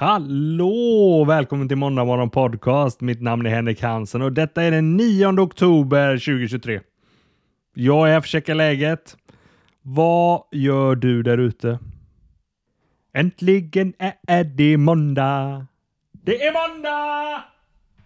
[0.00, 1.24] Hallå!
[1.28, 3.00] Välkommen till Måndag morgon podcast.
[3.00, 6.80] Mitt namn är Henrik Hansen och detta är den 9 oktober 2023.
[7.74, 9.16] Jag är här för att checka läget.
[9.82, 11.78] Vad gör du där ute?
[13.12, 13.92] Äntligen
[14.26, 15.66] är det måndag.
[16.12, 17.44] Det är måndag!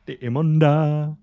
[0.04, 1.16] Det är måndag.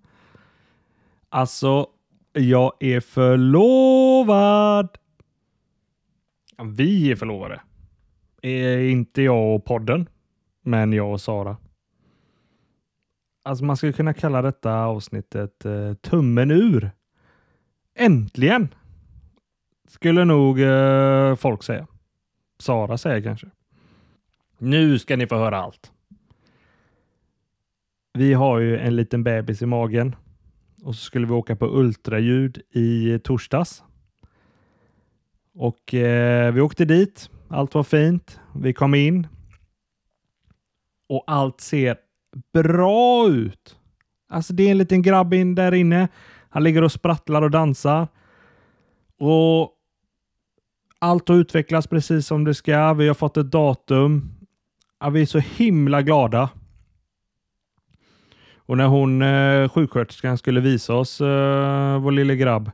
[1.29, 1.87] Alltså,
[2.33, 4.89] jag är förlovad.
[6.63, 7.61] Vi är förlovade.
[8.41, 10.07] Är inte jag och podden,
[10.61, 11.57] men jag och Sara.
[13.43, 16.91] Alltså man skulle kunna kalla detta avsnittet eh, tummen ur.
[17.95, 18.67] Äntligen!
[19.87, 21.87] Skulle nog eh, folk säga.
[22.59, 23.47] Sara säger kanske.
[24.57, 25.91] Nu ska ni få höra allt.
[28.13, 30.15] Vi har ju en liten bebis i magen
[30.83, 33.83] och så skulle vi åka på ultraljud i torsdags.
[35.53, 37.29] Och eh, vi åkte dit.
[37.47, 38.39] Allt var fint.
[38.55, 39.27] Vi kom in
[41.11, 41.97] och allt ser
[42.53, 43.77] bra ut.
[44.29, 46.07] Alltså det är en liten grabb in där inne.
[46.49, 48.07] Han ligger och sprattlar och dansar.
[49.19, 49.71] Och
[50.99, 52.93] allt har utvecklats precis som det ska.
[52.93, 54.31] Vi har fått ett datum.
[54.99, 56.49] Ja, vi är så himla glada.
[58.55, 62.71] Och när hon, eh, sjuksköterskan, skulle visa oss eh, vår lille grabb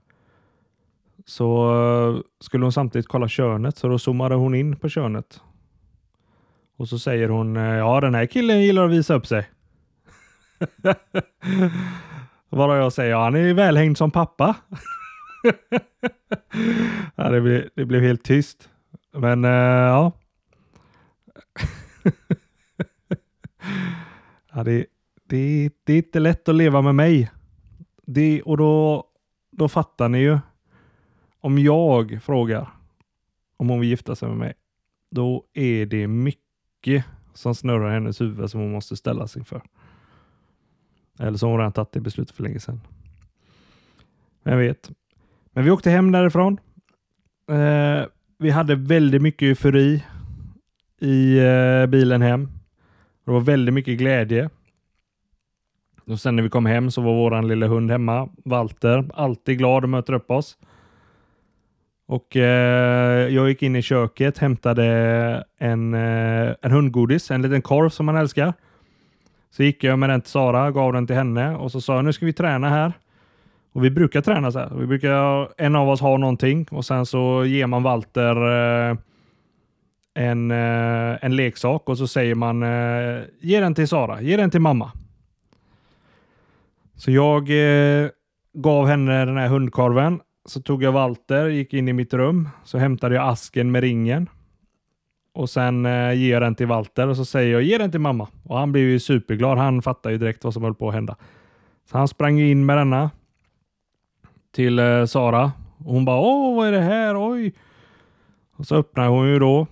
[1.25, 5.41] så eh, skulle hon samtidigt kolla könet, så då zoomade hon in på könet.
[6.77, 9.49] Och så säger hon, eh, ja den här killen gillar att visa upp sig.
[12.49, 14.55] Vad jag säger, ja, han är välhängd som pappa.
[17.15, 18.69] ja, det, blev, det blev helt tyst.
[19.13, 20.11] Men uh, ja.
[24.53, 24.85] ja det,
[25.27, 27.31] det, det är inte lätt att leva med mig.
[28.05, 29.03] Det, och då,
[29.51, 30.39] då fattar ni ju.
[31.39, 32.69] Om jag frågar
[33.57, 34.53] om hon vill gifta sig med mig,
[35.11, 36.46] då är det mycket
[37.33, 39.43] som snurrar i hennes huvud som hon måste ställa sig.
[41.19, 42.81] Eller så har hon redan tagit det beslutet för länge sedan.
[44.43, 44.91] Vem vet.
[45.51, 46.59] Men vi åkte hem därifrån.
[47.51, 48.05] Eh,
[48.37, 50.03] vi hade väldigt mycket eufori
[50.99, 52.49] i eh, bilen hem.
[53.25, 54.49] Det var väldigt mycket glädje.
[56.05, 59.83] Och sen när vi kom hem så var våran lilla hund hemma, Walter, alltid glad
[59.83, 60.57] och möter upp oss.
[62.07, 64.85] Och eh, jag gick in i köket, hämtade
[65.57, 68.53] en, eh, en hundgodis, en liten korv som man älskar.
[69.49, 72.05] Så gick jag med den till Sara, gav den till henne och så sa jag
[72.05, 72.93] nu ska vi träna här.
[73.73, 74.69] Och vi brukar träna så här.
[74.75, 78.35] Vi brukar, en av oss har någonting och sen så ger man Walter
[78.89, 78.97] eh,
[80.13, 84.49] en, eh, en leksak och så säger man eh, ge den till Sara, ge den
[84.49, 84.91] till mamma.
[86.95, 88.09] Så jag eh,
[88.53, 90.19] gav henne den här hundkorven.
[90.47, 94.29] Så tog jag Walter, gick in i mitt rum, så hämtade jag asken med ringen.
[95.33, 97.99] Och sen eh, ger jag den till Walter och så säger jag ge den till
[97.99, 98.27] mamma.
[98.43, 99.57] Och han blev ju superglad.
[99.57, 101.15] Han fattar ju direkt vad som höll på att hända.
[101.91, 103.11] Så han sprang in med denna
[104.51, 105.51] till eh, Sara.
[105.77, 107.31] Och hon bara åh vad är det här?
[107.31, 107.53] Oj!
[108.55, 109.67] Och så öppnade hon ju då.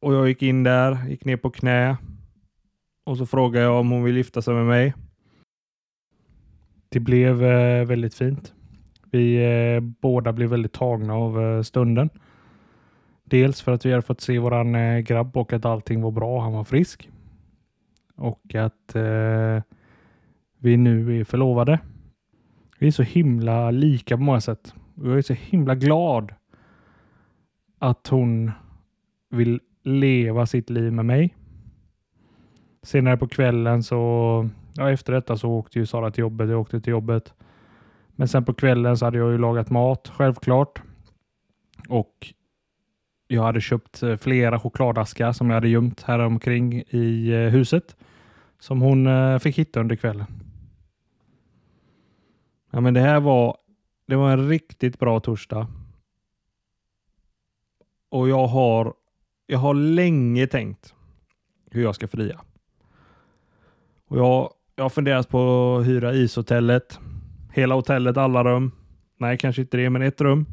[0.00, 1.96] Och jag gick in där, gick ner på knä.
[3.04, 4.94] Och så frågade jag om hon vill gifta sig med mig.
[6.88, 8.54] Det blev eh, väldigt fint.
[9.14, 9.36] Vi
[9.74, 12.10] eh, båda blev väldigt tagna av eh, stunden.
[13.24, 16.40] Dels för att vi hade fått se våran eh, grabb och att allting var bra.
[16.40, 17.10] Han var frisk.
[18.16, 19.62] Och att eh,
[20.58, 21.78] vi nu är förlovade.
[22.78, 24.74] Vi är så himla lika på många sätt.
[24.94, 26.34] Jag är så himla glad
[27.78, 28.50] att hon
[29.30, 31.34] vill leva sitt liv med mig.
[32.82, 36.80] Senare på kvällen så, ja efter detta så åkte ju Sara till jobbet, jag åkte
[36.80, 37.34] till jobbet.
[38.16, 40.82] Men sen på kvällen så hade jag ju lagat mat, självklart.
[41.88, 42.34] Och
[43.28, 47.96] jag hade köpt eh, flera chokladaskar som jag hade gömt här omkring i eh, huset.
[48.58, 50.26] Som hon eh, fick hitta under kvällen.
[52.70, 53.56] Ja men det här var,
[54.06, 55.66] det var en riktigt bra torsdag.
[58.08, 58.94] Och jag har,
[59.46, 60.94] jag har länge tänkt
[61.70, 62.40] hur jag ska fria.
[64.06, 67.00] Och jag, jag har funderat på att hyra ishotellet.
[67.54, 68.72] Hela hotellet, alla rum.
[69.18, 70.46] Nej, kanske inte det, men ett rum.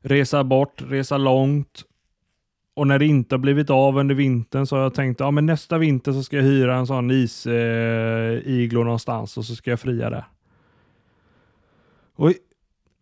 [0.00, 1.82] Resa bort, resa långt.
[2.74, 5.40] Och när det inte har blivit av under vintern så har jag tänkt att ja,
[5.40, 9.80] nästa vinter så ska jag hyra en sån isiglo eh, någonstans och så ska jag
[9.80, 10.24] fria där.
[12.14, 12.32] Och,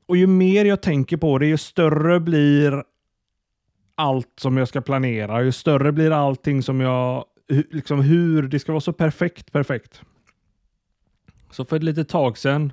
[0.07, 2.85] och ju mer jag tänker på det, ju större blir
[3.95, 5.43] allt som jag ska planera.
[5.43, 7.25] Ju större blir allting som jag,
[7.71, 10.03] liksom hur, det ska vara så perfekt, perfekt.
[11.51, 12.73] Så för ett litet tag sedan,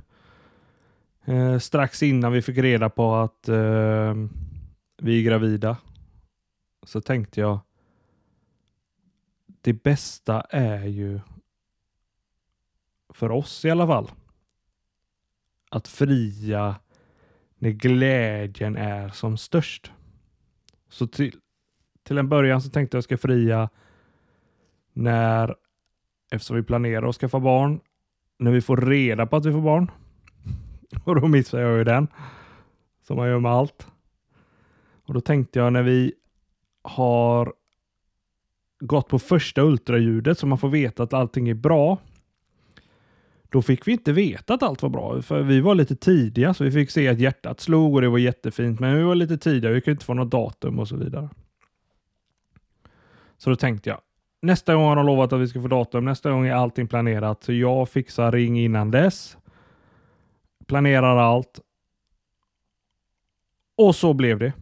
[1.26, 4.16] eh, strax innan vi fick reda på att eh,
[4.98, 5.78] vi är gravida,
[6.84, 7.60] så tänkte jag,
[9.62, 11.20] det bästa är ju
[13.14, 14.12] för oss i alla fall
[15.70, 16.76] att fria
[17.58, 19.92] när glädjen är som störst.
[20.90, 21.40] Så till,
[22.04, 23.70] till en början så tänkte jag ska fria
[24.94, 25.56] när,
[26.32, 27.80] eftersom vi planerar att skaffa barn,
[28.38, 29.92] när vi får reda på att vi får barn.
[31.04, 32.08] Och då missar jag ju den,
[33.08, 33.88] som man gör med allt.
[35.06, 36.14] Och då tänkte jag när vi
[36.82, 37.54] har
[38.80, 41.98] gått på första ultraljudet så man får veta att allting är bra.
[43.50, 46.64] Då fick vi inte veta att allt var bra, för vi var lite tidiga, så
[46.64, 49.72] vi fick se att hjärtat slog och det var jättefint, men vi var lite tidiga,
[49.72, 51.30] vi kunde inte få något datum och så vidare.
[53.38, 54.02] Så då tänkte jag,
[54.46, 57.44] nästa gång har de lovat att vi ska få datum, nästa gång är allting planerat,
[57.44, 59.38] så jag fixar ring innan dess,
[60.66, 61.60] planerar allt.
[63.78, 64.54] Och så blev det.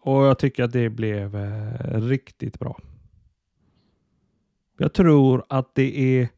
[0.00, 2.78] Och jag tycker att det blev eh, riktigt bra.
[4.78, 6.28] Jag tror att det är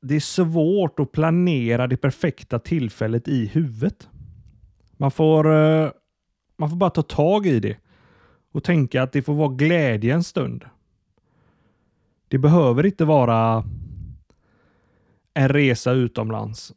[0.00, 4.08] det är svårt att planera det perfekta tillfället i huvudet.
[4.96, 5.90] Man får, eh,
[6.56, 7.76] man får bara ta tag i det
[8.56, 10.64] och tänka att det får vara glädje en stund.
[12.28, 13.64] Det behöver inte vara
[15.34, 16.72] en resa utomlands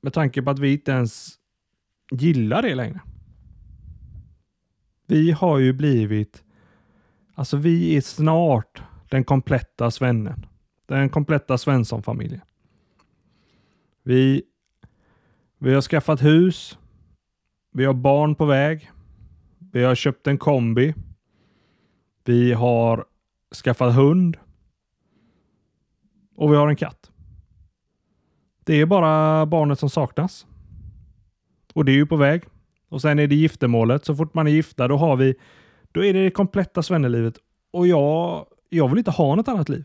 [0.00, 1.38] med tanke på att vi inte ens
[2.10, 3.00] gillar det längre.
[5.06, 6.44] Vi har ju blivit,
[7.34, 10.46] alltså vi är snart den kompletta svennen.
[10.86, 12.40] Den kompletta Svensson-familjen.
[14.02, 14.42] Vi,
[15.58, 16.78] vi har skaffat hus.
[17.72, 18.90] Vi har barn på väg.
[19.74, 20.94] Vi har köpt en kombi.
[22.24, 23.04] Vi har
[23.64, 24.36] skaffat hund.
[26.36, 27.10] Och vi har en katt.
[28.64, 30.46] Det är bara barnet som saknas.
[31.72, 32.42] Och det är ju på väg.
[32.88, 34.04] Och sen är det giftermålet.
[34.04, 35.34] Så fort man är gifta, då har vi,
[35.92, 37.38] då är det det kompletta svennelivet.
[37.72, 39.84] Och jag, jag vill inte ha något annat liv.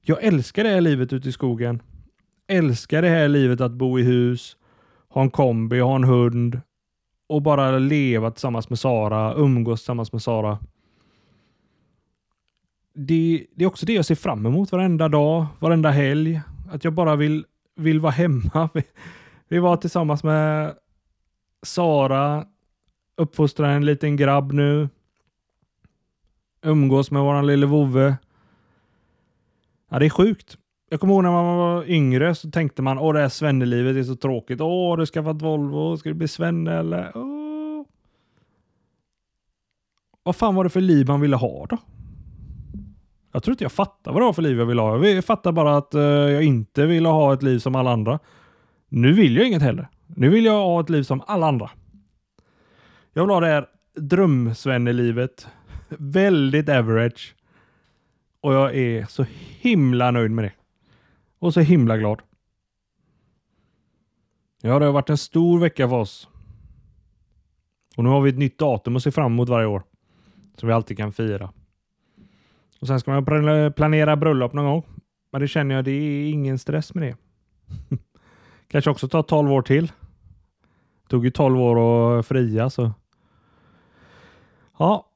[0.00, 1.82] Jag älskar det här livet ute i skogen.
[2.46, 4.56] Älskar det här livet att bo i hus,
[5.08, 6.60] ha en kombi, ha en hund
[7.32, 10.58] och bara leva tillsammans med Sara, umgås tillsammans med Sara.
[12.94, 16.40] Det, det, är också det jag ser fram emot varenda dag, varenda helg.
[16.70, 17.44] Att jag bara vill,
[17.76, 18.68] vill vara hemma.
[18.74, 18.82] Vi,
[19.48, 20.74] vi var tillsammans med
[21.62, 22.46] Sara,
[23.16, 24.88] uppfostrar en liten grabb nu.
[26.62, 28.16] Umgås med våran lille vovve.
[29.88, 30.58] Ja, det är sjukt.
[30.92, 34.02] Jag kommer ihåg när man var yngre så tänkte man åh det här svennelivet är
[34.02, 34.60] så tråkigt.
[34.60, 35.96] Åh, du ska Volvo.
[35.96, 37.12] Ska du bli svenne eller?
[37.14, 37.84] Åh.
[40.22, 41.78] Vad fan var det för liv man ville ha då?
[43.32, 45.06] Jag tror inte jag fattar vad det var för liv jag ville ha.
[45.06, 48.18] Jag fattar bara att uh, jag inte ville ha ett liv som alla andra.
[48.88, 49.88] Nu vill jag inget heller.
[50.06, 51.70] Nu vill jag ha ett liv som alla andra.
[53.12, 53.66] Jag vill ha det här
[53.96, 55.48] drömsvennelivet.
[55.88, 57.34] Väldigt average.
[58.40, 59.26] Och jag är så
[59.60, 60.52] himla nöjd med det.
[61.42, 62.22] Och så himla glad.
[64.60, 66.28] Ja, det har varit en stor vecka för oss.
[67.96, 69.82] Och nu har vi ett nytt datum att se fram emot varje år.
[70.56, 71.52] Som vi alltid kan fira.
[72.80, 74.82] Och sen ska man planera bröllop någon gång.
[75.32, 77.16] Men det känner jag, det är ingen stress med det.
[78.68, 79.86] Kanske också ta 12 år till.
[79.86, 82.92] Det tog ju 12 år att fria så.
[84.78, 85.06] Ja,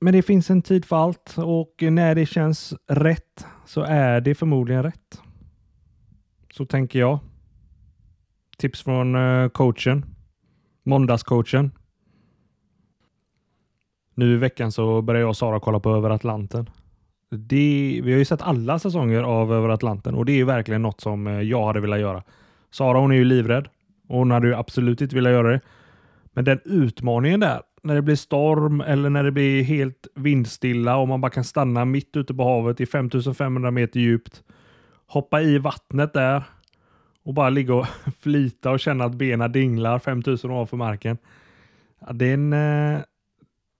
[0.00, 4.34] men det finns en tid för allt och när det känns rätt så är det
[4.34, 5.20] förmodligen rätt.
[6.56, 7.18] Så tänker jag.
[8.58, 10.04] Tips från eh, coachen.
[10.82, 11.70] Måndagscoachen.
[14.14, 16.70] Nu i veckan så börjar jag och Sara kolla på Över Atlanten.
[17.30, 21.00] Det, vi har ju sett alla säsonger av Över Atlanten och det är verkligen något
[21.00, 22.22] som eh, jag hade velat göra.
[22.70, 23.68] Sara hon är ju livrädd
[24.08, 25.60] och hon hade ju absolut inte velat göra det.
[26.32, 31.08] Men den utmaningen där när det blir storm eller när det blir helt vindstilla och
[31.08, 34.42] man bara kan stanna mitt ute på havet i 5500 meter djupt.
[35.06, 36.44] Hoppa i vattnet där
[37.22, 37.86] och bara ligga och
[38.20, 41.18] flyta och känna att benen dinglar 5000 ovanför marken.
[41.98, 43.00] Ja, det, är en, eh,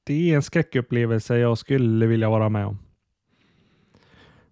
[0.05, 2.79] det är en skräckupplevelse jag skulle vilja vara med om.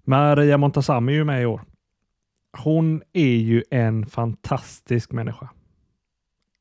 [0.05, 1.61] Maria Montazami är ju med i år.
[2.59, 5.49] Hon är ju en fantastisk människa.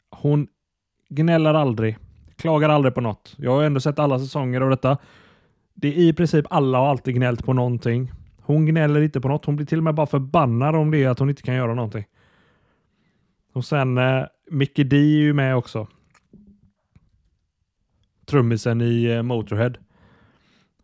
[0.10, 0.48] Hon
[1.10, 1.98] gnäller aldrig.
[2.36, 3.36] Klagar aldrig på något.
[3.38, 4.98] Jag har ändå sett alla säsonger av detta.
[5.74, 8.12] Det är i princip alla har alltid gnällt på någonting.
[8.42, 9.46] Hon gnäller inte på något.
[9.46, 11.74] Hon blir till och med bara förbannad om det är att hon inte kan göra
[11.74, 12.06] någonting.
[13.54, 15.88] Och sen eh, Mickey D är ju med också.
[18.26, 19.74] Trummisen i eh, Motorhead.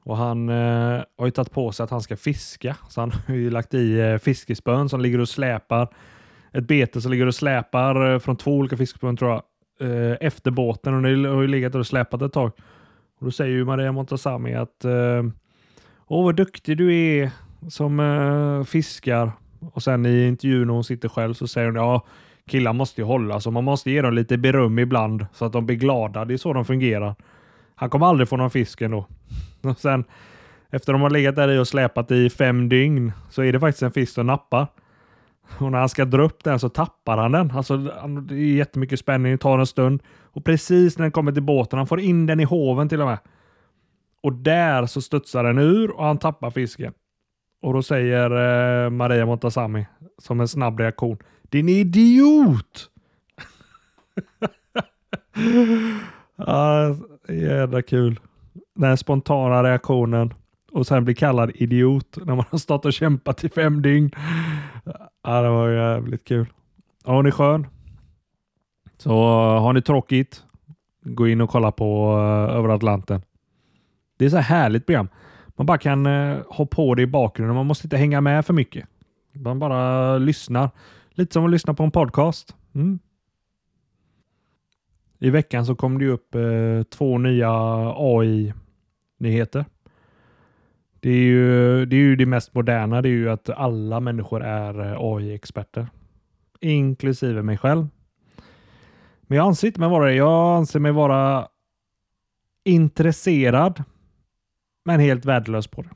[0.03, 2.77] Och han eh, har ju tagit på sig att han ska fiska.
[2.89, 5.87] Så han har ju lagt i eh, fiskespön som ligger och släpar.
[6.51, 9.43] Ett bete som ligger och släpar eh, från två olika fiskespön tror jag.
[9.79, 12.51] Eh, efter båten och det har ju legat och släpat ett tag.
[13.19, 15.23] Och Då säger ju Maria Montazami att eh,
[16.07, 17.31] Åh, vad duktig du är
[17.67, 19.31] som eh, fiskar.
[19.73, 22.05] Och sen i intervjun när hon sitter själv så säger hon ja,
[22.47, 25.65] killar måste ju hålla så man måste ge dem lite beröm ibland så att de
[25.65, 26.25] blir glada.
[26.25, 27.15] Det är så de fungerar.
[27.75, 29.05] Han kommer aldrig få någon fisk ändå.
[29.61, 30.03] Och sen
[30.69, 33.83] efter de har legat där i och släpat i fem dygn så är det faktiskt
[33.83, 34.67] en fisk som nappar.
[35.59, 37.51] Och när han ska dra upp den så tappar han den.
[37.51, 40.03] Alltså, det är jättemycket spänning, det tar en stund.
[40.07, 43.07] Och precis när den kommer till båten, han får in den i hoven till och
[43.07, 43.17] med.
[44.23, 46.93] Och där så studsar den ur och han tappar fisken.
[47.61, 48.31] Och då säger
[48.85, 49.85] eh, Maria Montazami
[50.17, 51.17] som en snabb reaktion.
[51.41, 52.89] Din idiot!
[56.35, 56.95] ah,
[57.27, 58.19] jävla kul.
[58.75, 60.33] Den spontana reaktionen
[60.71, 64.11] och sen bli kallad idiot när man har stått och kämpat i fem dygn.
[65.23, 66.47] Ja, det var jävligt kul.
[67.05, 67.67] Hon är skön?
[68.97, 70.43] Så eh, har ni tråkigt?
[71.03, 73.21] Gå in och kolla på uh, Över Atlanten.
[74.17, 75.07] Det är så härligt program.
[75.57, 77.55] Man bara kan eh, ha på det i bakgrunden.
[77.55, 78.85] Man måste inte hänga med för mycket.
[79.33, 80.69] Man bara lyssnar.
[81.09, 82.55] Lite som att lyssna på en podcast.
[82.75, 82.99] Mm.
[85.19, 87.51] I veckan så kom det upp eh, två nya
[87.95, 89.65] AI-nyheter.
[90.99, 93.01] Det är, ju, det är ju det mest moderna.
[93.01, 95.87] Det är ju att alla människor är eh, AI-experter.
[96.59, 97.87] Inklusive mig själv.
[99.21, 100.13] Men jag anser inte mig vara det.
[100.13, 101.47] Jag anser mig vara
[102.63, 103.83] intresserad,
[104.87, 105.89] men helt värdelös på det.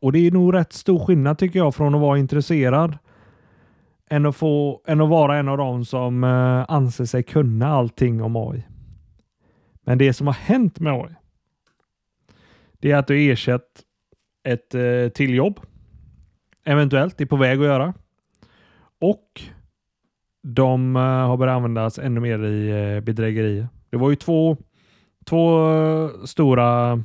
[0.00, 2.98] Och det är nog rätt stor skillnad tycker jag från att vara intresserad
[4.10, 8.22] än att, få, än att vara en av dem som eh, anser sig kunna allting
[8.22, 8.62] om AI.
[9.82, 11.14] Men det som har hänt med AI,
[12.72, 13.82] det är att du ersatt
[14.44, 15.60] ett eh, till jobb.
[16.64, 17.94] Eventuellt, är på väg att göra.
[19.00, 19.42] Och
[20.42, 23.68] de eh, har börjat användas ännu mer i eh, bedrägerier.
[23.90, 24.56] Det var ju två,
[25.30, 27.02] två stora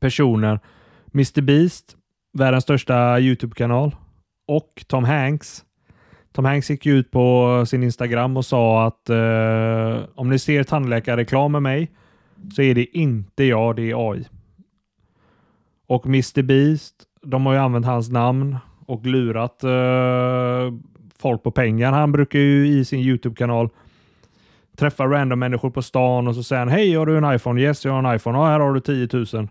[0.00, 0.60] personer.
[1.14, 1.96] Mr Beast,
[2.32, 3.96] världens största Youtube-kanal
[4.48, 5.64] och Tom Hanks.
[6.32, 11.52] Tom Hanks gick ut på sin Instagram och sa att eh, om ni ser tandläkarreklam
[11.52, 11.90] med mig
[12.54, 14.24] så är det inte jag, det är AI.
[15.86, 20.72] Och Mr Beast, de har ju använt hans namn och lurat eh,
[21.18, 21.92] folk på pengar.
[21.92, 23.68] Han brukar ju i sin Youtube-kanal
[24.78, 27.60] Träffar random människor på stan och så säger han Hej, har du en iPhone?
[27.60, 28.38] Yes, jag har en iPhone.
[28.38, 29.48] Ja, här har du 10 000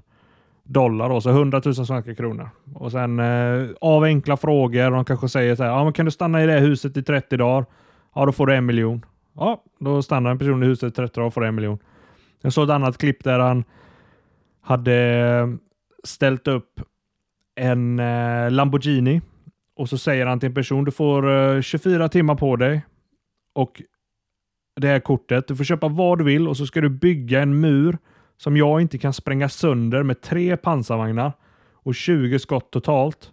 [0.63, 2.49] dollar, då, så 100 000 svenska kronor.
[2.73, 4.91] Och sen eh, av enkla frågor.
[4.91, 7.37] De kanske säger så här, ja, men kan du stanna i det huset i 30
[7.37, 7.65] dagar?
[8.15, 9.05] Ja, då får du en miljon.
[9.35, 11.79] Ja, då stannar en person i huset i 30 dagar och får en miljon.
[12.41, 13.63] Jag såg ett annat klipp där han
[14.61, 15.47] hade eh,
[16.03, 16.81] ställt upp
[17.55, 19.21] en eh, Lamborghini
[19.75, 22.81] och så säger han till en person, du får eh, 24 timmar på dig
[23.53, 23.81] och
[24.77, 25.47] det här kortet.
[25.47, 27.97] Du får köpa vad du vill och så ska du bygga en mur
[28.37, 31.33] som jag inte kan spränga sönder med tre pansarvagnar
[31.73, 33.31] och 20 skott totalt.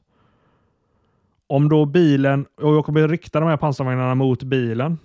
[1.47, 4.99] Om då bilen, och jag kommer rikta de här pansarvagnarna mot bilen.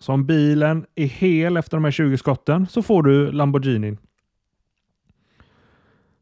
[0.00, 3.98] Så om bilen är hel efter de här 20 skotten så får du Lamborghinin.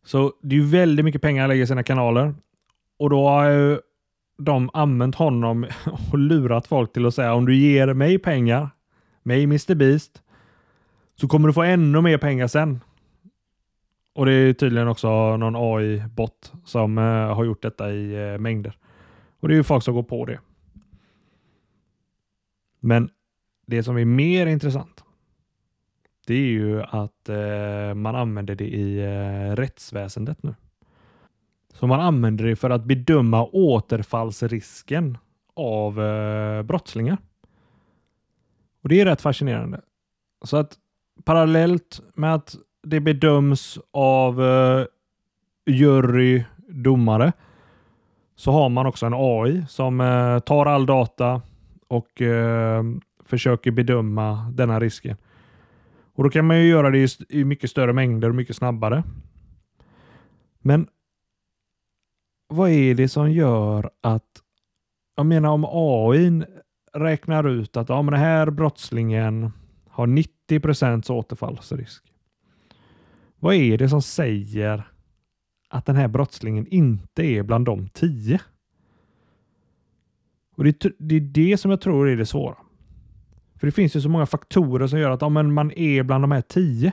[0.05, 2.35] Så det är ju väldigt mycket pengar han lägger i sina kanaler.
[2.99, 3.79] Och då har ju
[4.39, 5.67] de använt honom
[6.13, 8.71] och lurat folk till att säga om du ger mig pengar,
[9.31, 10.23] mig Mr Beast,
[11.17, 12.81] så kommer du få ännu mer pengar sen.
[14.15, 18.77] Och det är tydligen också någon AI-bot som eh, har gjort detta i eh, mängder.
[19.41, 20.41] Och det är ju folk som går på det.
[22.81, 23.11] Men
[23.67, 25.05] det som är mer intressant,
[26.27, 30.55] det är ju att eh, man använder det i eh, rättsväsendet nu.
[31.75, 35.19] Så man använder det för att bedöma återfallsrisken
[35.55, 37.19] av eh, brottslingar.
[38.83, 39.81] Och Det är rätt fascinerande.
[40.45, 40.79] Så att
[41.25, 44.87] parallellt med att det bedöms av eh,
[45.67, 47.33] jury, domare,
[48.37, 51.43] så har man också en AI som eh, tar all data
[51.89, 52.83] och eh,
[53.25, 55.17] försöker bedöma denna risken.
[56.15, 59.03] Och Då kan man ju göra det i, i mycket större mängder och mycket snabbare.
[60.59, 60.87] Men
[62.49, 64.43] vad är det som gör att,
[65.17, 66.45] jag menar om AI
[66.93, 69.53] räknar ut att ja, men den här brottslingen
[69.89, 72.05] har 90 procents återfallsrisk.
[73.39, 74.89] Vad är det som säger
[75.69, 78.41] att den här brottslingen inte är bland de tio?
[80.57, 82.57] Och det, det, är det som jag tror är det svåra.
[83.55, 86.25] För det finns ju så många faktorer som gör att ja, men man är bland
[86.25, 86.93] de här tio.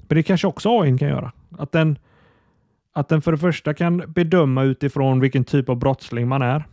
[0.00, 1.32] Men det kanske också AI kan göra.
[1.50, 1.98] Att den
[2.92, 6.64] att den för det första kan bedöma utifrån vilken typ av brottsling man är.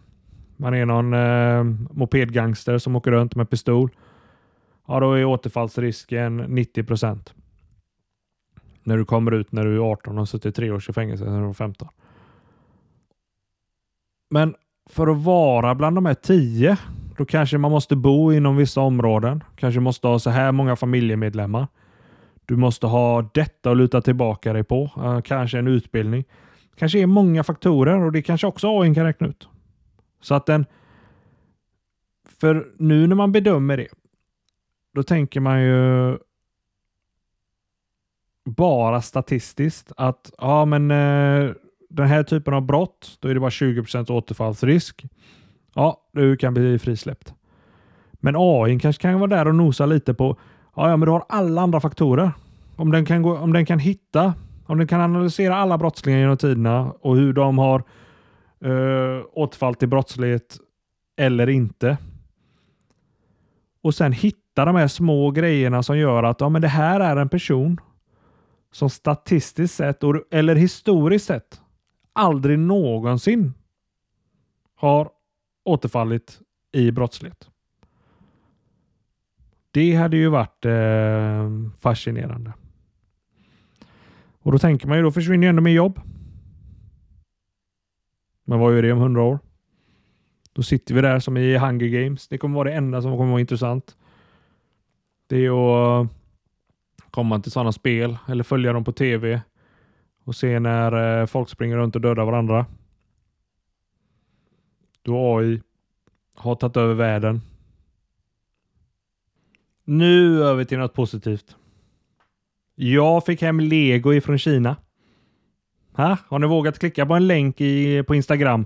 [0.58, 1.64] Man är någon eh,
[1.98, 3.90] mopedgangster som åker runt med pistol.
[4.88, 7.34] ja då är återfallsrisken 90 procent.
[8.84, 11.26] När du kommer ut när du är 18 och har suttit tre års i fängelse
[11.26, 11.88] när du var 15.
[14.30, 14.56] Men
[14.90, 16.78] för att vara bland de här 10,
[17.18, 19.44] då kanske man måste bo inom vissa områden.
[19.56, 21.68] Kanske måste ha så här många familjemedlemmar.
[22.46, 24.92] Du måste ha detta att luta tillbaka dig på.
[24.98, 26.24] Eh, kanske en utbildning.
[26.76, 29.48] Kanske är många faktorer och det kanske också AI kan räkna ut.
[30.22, 30.66] Så att den...
[32.40, 33.88] För nu när man bedömer det,
[34.94, 36.18] då tänker man ju
[38.46, 41.52] bara statistiskt att ja, men eh,
[41.90, 45.06] den här typen av brott, då är det bara 20% återfallsrisk.
[45.74, 47.34] Ja, du kan bli frisläppt.
[48.14, 50.38] Men AI kanske kan vara där och nosa lite på,
[50.76, 52.32] ja, ja men du har alla andra faktorer.
[52.76, 54.34] Om den kan, gå, om den kan hitta,
[54.66, 57.84] om den kan analysera alla brottslingar genom tiderna och hur de har
[58.62, 60.58] eh, återfall till brottslighet
[61.18, 61.98] eller inte.
[63.82, 67.16] Och sen hitta de här små grejerna som gör att ja, men det här är
[67.16, 67.80] en person
[68.72, 71.62] som statistiskt sett, eller historiskt sett,
[72.14, 73.54] aldrig någonsin
[74.76, 75.10] har
[75.66, 76.40] återfallit
[76.72, 77.50] i brottslighet.
[79.72, 82.54] Det hade ju varit eh, fascinerande.
[84.40, 86.00] Och då tänker man ju, då försvinner ju ändå med jobb.
[88.50, 89.40] Men vad gör det om hundra år?
[90.54, 92.28] Då sitter vi där som i Hunger Games.
[92.28, 93.98] Det kommer vara det enda som kommer vara intressant.
[95.28, 96.12] Det är att eh,
[97.12, 99.42] komma till sådana spel eller följa dem på tv
[100.24, 102.66] och se när eh, folk springer runt och dödar varandra.
[105.02, 105.62] Då AI
[106.36, 107.42] har tagit över världen.
[109.84, 111.56] Nu över till något positivt.
[112.76, 114.76] Jag fick hem lego ifrån Kina.
[115.98, 116.18] Ha?
[116.28, 118.66] Har ni vågat klicka på en länk i, på Instagram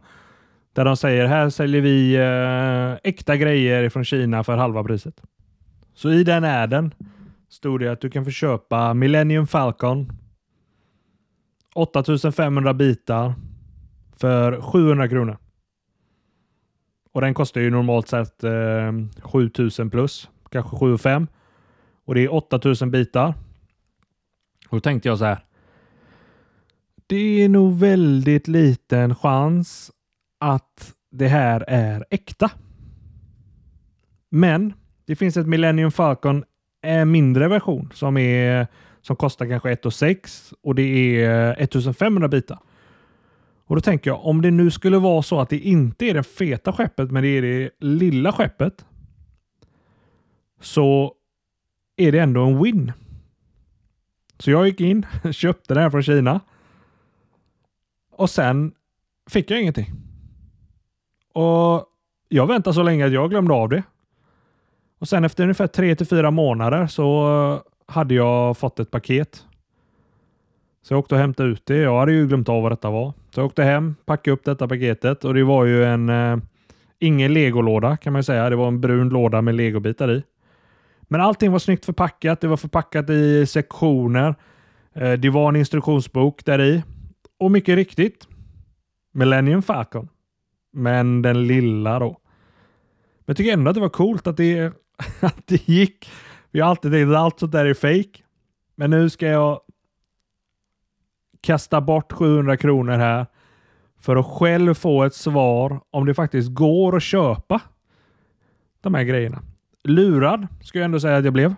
[0.74, 5.22] där de säger här säljer vi eh, äkta grejer från Kina för halva priset.
[5.94, 6.94] Så i den är den
[7.50, 10.12] stod det att du kan få köpa Millennium Falcon
[11.76, 13.34] 8500 bitar
[14.18, 15.38] för 700 kronor.
[17.14, 21.28] Och den kostar ju normalt sett eh, 7000 plus, kanske 7 5
[22.06, 23.34] och det är 8000 bitar.
[24.70, 25.46] Och då tänkte jag så här.
[27.12, 29.92] Det är nog väldigt liten chans
[30.40, 32.52] att det här är äkta.
[34.30, 34.74] Men
[35.06, 36.44] det finns ett Millennium Falcon
[36.82, 38.68] en mindre version som, är,
[39.02, 40.82] som kostar kanske 1 6 och det
[41.24, 42.60] är eh, 1500 bitar.
[43.66, 46.24] Och Då tänker jag, om det nu skulle vara så att det inte är det
[46.24, 48.86] feta skeppet, men det är det lilla skeppet,
[50.62, 51.14] så
[51.98, 52.92] är det ändå en win.
[54.40, 56.42] Så jag gick in, köpte den här från Kina
[58.22, 58.74] och sen
[59.30, 59.92] fick jag ingenting.
[61.34, 61.86] Och
[62.30, 63.84] Jag väntade så länge att jag glömde av det.
[65.00, 69.46] Och sen efter ungefär tre till fyra månader så hade jag fått ett paket.
[70.82, 71.78] Så jag åkte och hämtade ut det.
[71.78, 73.14] Jag hade ju glömt av vad detta var.
[73.32, 76.38] Så jag åkte hem, packade upp detta paketet och det var ju en eh,
[77.00, 78.50] ingen legolåda kan man säga.
[78.50, 80.24] Det var en brun låda med legobitar i.
[81.02, 82.42] Men allting var snyggt förpackat.
[82.42, 84.36] Det var förpackat i sektioner.
[84.94, 86.84] Eh, det var en instruktionsbok där i.
[87.42, 88.28] Och mycket riktigt,
[89.12, 90.10] Millennium Falcon.
[90.72, 92.10] Men den lilla då.
[92.10, 94.74] Men jag tycker ändå att det var coolt att det
[95.20, 96.12] att det gick.
[96.52, 98.24] Vi har alltid tänkt att allt sånt där är fake.
[98.76, 99.62] Men nu ska jag
[101.42, 103.26] kasta bort 700 kronor här
[104.00, 107.62] för att själv få ett svar om det faktiskt går att köpa
[108.82, 109.42] de här grejerna.
[109.84, 111.56] Lurad ska jag ändå säga att jag blev.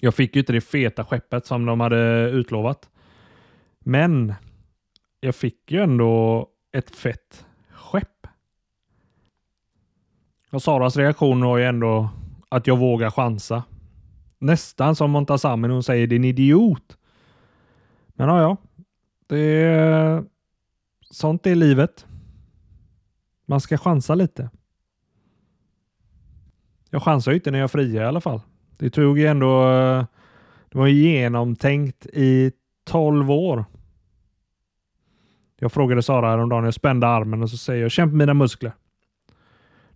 [0.00, 2.88] Jag fick ju inte det feta skeppet som de hade utlovat.
[3.78, 4.34] Men
[5.20, 8.26] jag fick ju ändå ett fett skepp.
[10.50, 12.10] Och Saras reaktion var ju ändå
[12.48, 13.62] att jag vågar chansa.
[14.38, 16.98] Nästan som Montazami när hon säger din idiot.
[18.08, 18.56] Men ja, ja.
[19.26, 20.24] Det är...
[21.10, 22.06] Sånt är livet.
[23.46, 24.50] Man ska chansa lite.
[26.90, 28.40] Jag chansar ju inte när jag friar i alla fall.
[28.78, 29.70] Det tog ju ändå...
[29.70, 30.04] Eh,
[30.70, 32.52] det var genomtänkt i
[32.84, 33.64] 12 år.
[35.60, 38.72] Jag frågade Sara häromdagen, jag spände armen och så säger jag känn på mina muskler.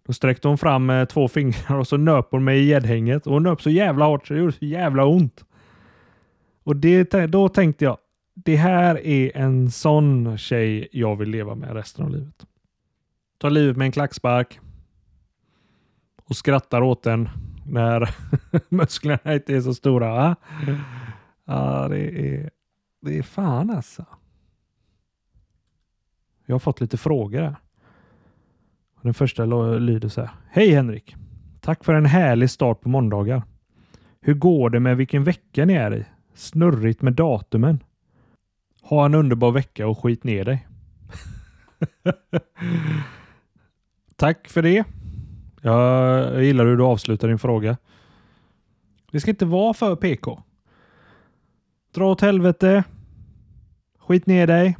[0.06, 3.26] Då sträckte hon fram eh, två fingrar och så nöp hon mig i gäddhänget.
[3.26, 5.44] Och hon nöp så jävla hårt så det gjorde så jävla ont.
[6.64, 7.98] Och det, då tänkte jag,
[8.34, 12.46] det här är en sån tjej jag vill leva med resten av livet.
[13.38, 14.60] Ta livet med en klackspark
[16.24, 17.28] och skrattar åt den
[17.66, 18.14] när
[18.68, 20.36] musklerna inte är så stora.
[21.44, 22.50] Ja, det är,
[23.00, 24.06] det är fan alltså.
[26.52, 27.56] Jag har fått lite frågor här.
[29.02, 29.44] Den första
[29.78, 30.30] lyder så här.
[30.50, 31.16] Hej Henrik!
[31.60, 33.42] Tack för en härlig start på måndagar.
[34.20, 36.04] Hur går det med vilken vecka ni är i?
[36.34, 37.82] Snurrigt med datumen.
[38.82, 40.68] Ha en underbar vecka och skit ner dig.
[44.16, 44.84] Tack för det.
[45.60, 47.76] Jag gillar hur du avslutar din fråga.
[49.12, 50.42] Det ska inte vara för PK.
[51.94, 52.84] Dra åt helvete.
[53.98, 54.76] Skit ner dig.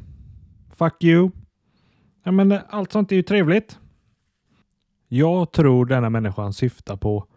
[0.75, 1.31] Fuck you.
[2.23, 3.79] Ja, men eh, allt sånt är ju trevligt.
[5.07, 7.27] Jag tror denna människan syftar på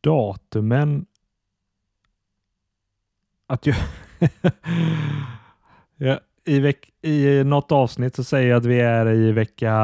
[0.00, 1.06] datumen.
[3.46, 3.76] Att jag...
[5.96, 6.92] ja, i, veck...
[7.02, 9.74] I något avsnitt så säger jag att vi är i vecka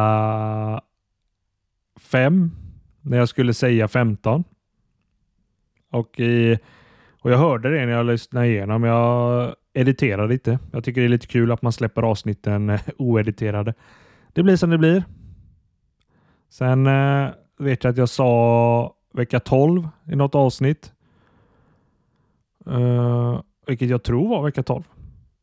[1.97, 2.51] fem.
[3.01, 4.45] När jag skulle säga 15.
[5.91, 6.59] Och, i...
[7.21, 8.85] och jag hörde det när jag lyssnade igenom.
[8.85, 10.59] Jag editerade lite.
[10.73, 13.75] Jag tycker det är lite kul att man släpper avsnitten eh, oediterade.
[14.33, 15.05] Det blir som det blir.
[16.49, 20.93] Sen eh, vet jag att jag sa vecka 12 i något avsnitt.
[22.67, 24.83] Eh, vilket jag tror var vecka 12.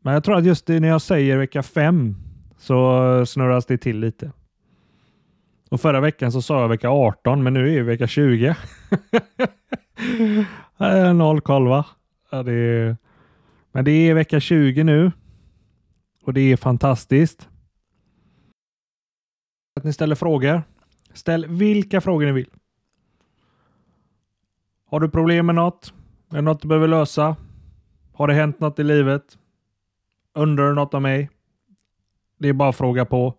[0.02, 2.16] Men jag tror att just när jag säger vecka 5
[2.58, 4.32] så snurras det till lite.
[5.70, 8.56] Och förra veckan så sa jag vecka 18, men nu är det vecka 20.
[10.80, 11.86] Eh, noll koll va?
[12.32, 12.98] Ja, det är...
[13.76, 15.12] Men det är vecka 20 nu.
[16.24, 17.50] Och det är fantastiskt.
[19.76, 20.64] Att ni ställer frågor.
[21.14, 22.50] Ställ vilka frågor ni vill.
[24.86, 25.94] Har du problem med något?
[26.30, 27.36] Är det något du behöver lösa?
[28.14, 29.38] Har det hänt något i livet?
[30.34, 31.30] Undrar du något av mig?
[32.38, 33.38] Det är bara att fråga på.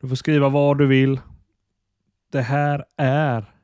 [0.00, 1.20] Du får skriva vad du vill.
[2.32, 3.54] Det här är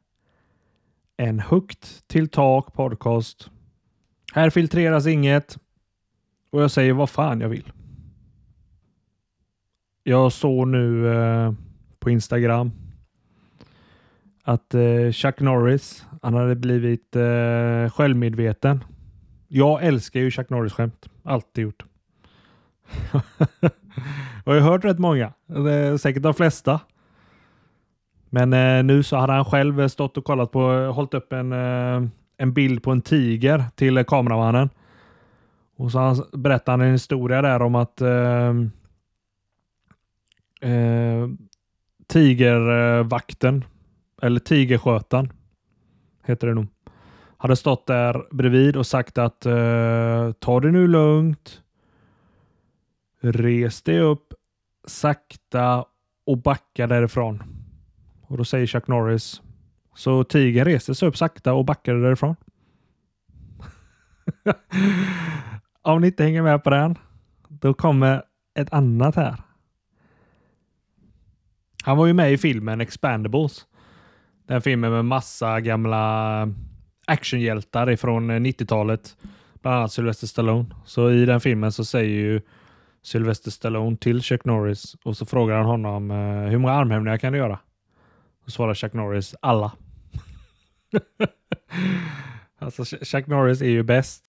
[1.16, 3.50] en högt till tak podcast.
[4.32, 5.58] Här filtreras inget
[6.50, 7.72] och jag säger vad fan jag vill.
[10.02, 11.52] Jag såg nu eh,
[11.98, 12.72] på Instagram
[14.42, 18.84] att eh, Chuck Norris, han hade blivit eh, självmedveten.
[19.48, 21.08] Jag älskar ju Chuck Norris-skämt.
[21.22, 21.84] Alltid gjort.
[24.44, 25.32] jag har hört rätt många.
[25.98, 26.80] Säkert de flesta.
[28.30, 31.52] Men eh, nu så hade han själv stått och kollat på, eh, hållit upp en,
[31.52, 34.70] eh, en bild på en tiger till kameramannen.
[35.76, 38.54] Och så han, berättade han en historia där om att eh,
[40.60, 41.28] eh
[42.06, 43.64] tigervakten
[44.22, 45.32] eller Tigerskötan
[46.24, 46.66] heter det nog,
[47.36, 51.62] hade stått där bredvid och sagt att eh, ta det nu lugnt.
[53.20, 54.34] Res dig upp
[54.86, 55.84] sakta
[56.26, 57.42] och backa därifrån.
[58.22, 59.42] Och då säger Chuck Norris.
[59.94, 62.36] Så tigern reste sig upp sakta och backade därifrån.
[65.86, 66.98] Om ni inte hänger med på den,
[67.48, 68.22] då kommer
[68.58, 69.36] ett annat här.
[71.84, 73.66] Han var ju med i filmen Expandables.
[74.46, 76.48] Den filmen med massa gamla
[77.06, 79.16] actionhjältar ifrån 90-talet.
[79.62, 80.66] Bland annat Sylvester Stallone.
[80.84, 82.40] Så i den filmen så säger ju
[83.02, 87.32] Sylvester Stallone till Chuck Norris och så frågar han honom eh, hur många armhävningar kan
[87.32, 87.58] du göra?
[88.44, 89.72] Och svarar Chuck Norris alla.
[92.58, 94.25] alltså Chuck Norris är ju bäst.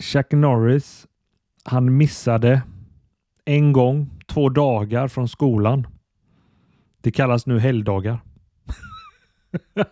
[0.00, 1.06] Chuck Norris,
[1.64, 2.62] han missade
[3.44, 5.86] en gång, två dagar från skolan
[7.00, 8.20] det kallas nu helgdagar.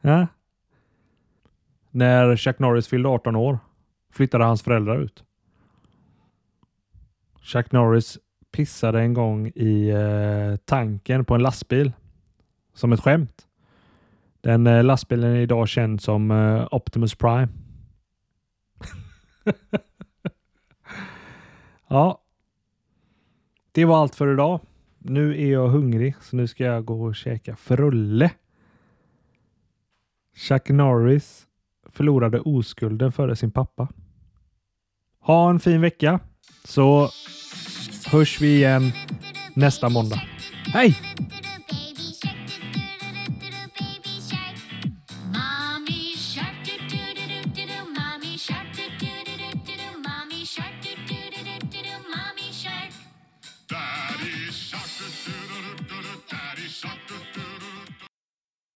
[0.00, 0.26] ja.
[1.90, 3.58] När Chuck Norris fyllde 18 år
[4.10, 5.24] flyttade hans föräldrar ut.
[7.40, 8.18] Chuck Norris
[8.52, 11.92] pissade en gång i eh, tanken på en lastbil
[12.74, 13.46] som ett skämt.
[14.40, 17.48] Den eh, lastbilen är idag känd som eh, Optimus Prime.
[21.88, 22.22] ja,
[23.72, 24.60] det var allt för idag.
[24.98, 28.30] Nu är jag hungrig så nu ska jag gå och käka frulle.
[30.36, 31.46] Chuck Norris
[31.92, 33.88] förlorade oskulden före sin pappa.
[35.20, 36.20] Ha en fin vecka
[36.64, 37.10] så
[38.06, 38.92] hörs vi igen
[39.54, 40.22] nästa måndag.
[40.72, 40.96] Hej!